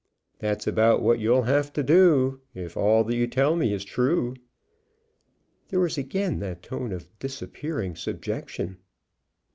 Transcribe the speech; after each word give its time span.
"That's 0.39 0.65
about 0.65 1.03
what 1.03 1.19
you'll 1.19 1.43
have 1.43 1.71
to 1.73 1.83
do 1.83 2.41
if 2.55 2.75
all 2.75 3.03
that 3.03 3.15
you 3.15 3.27
tell 3.27 3.55
me 3.55 3.71
is 3.71 3.85
true." 3.85 4.35
There 5.69 5.79
was 5.79 5.95
again 5.95 6.39
that 6.39 6.63
tone 6.63 6.91
of 6.91 7.07
disappearing 7.19 7.95
subjection. 7.95 8.77